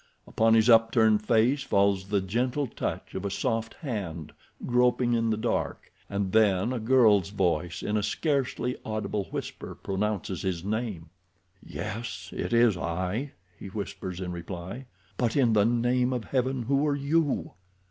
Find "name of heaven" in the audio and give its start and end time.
15.65-16.63